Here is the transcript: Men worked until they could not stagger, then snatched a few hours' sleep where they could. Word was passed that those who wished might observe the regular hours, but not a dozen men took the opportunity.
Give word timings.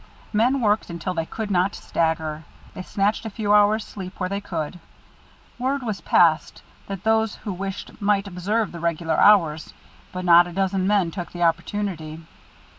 Men 0.33 0.61
worked 0.61 0.89
until 0.89 1.13
they 1.13 1.27
could 1.27 1.51
not 1.51 1.75
stagger, 1.75 2.43
then 2.73 2.83
snatched 2.83 3.23
a 3.23 3.29
few 3.29 3.53
hours' 3.53 3.85
sleep 3.85 4.19
where 4.19 4.29
they 4.29 4.41
could. 4.41 4.79
Word 5.59 5.83
was 5.83 6.01
passed 6.01 6.63
that 6.87 7.03
those 7.03 7.35
who 7.35 7.53
wished 7.53 8.01
might 8.01 8.25
observe 8.27 8.71
the 8.71 8.79
regular 8.79 9.19
hours, 9.19 9.75
but 10.11 10.25
not 10.25 10.47
a 10.47 10.53
dozen 10.53 10.87
men 10.87 11.11
took 11.11 11.31
the 11.33 11.43
opportunity. 11.43 12.19